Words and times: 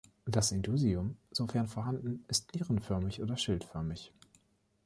Das 0.25 0.51
Indusium, 0.51 1.15
sofern 1.29 1.67
vorhanden, 1.67 2.25
ist 2.27 2.55
nierenförmig 2.55 3.21
oder 3.21 3.37
schildförmig. 3.37 4.11